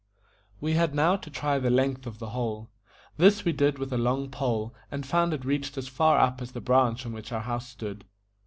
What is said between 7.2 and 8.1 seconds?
our house stood.